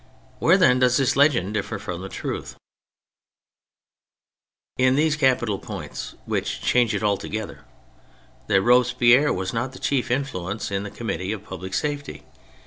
[0.39, 2.55] Where, then, does the legend differ from the truth?
[4.79, 7.65] In these capital points, which change it altogether:
[8.47, 12.39] that Robespierre was not the chief influence in the Committee of Public Safety, i.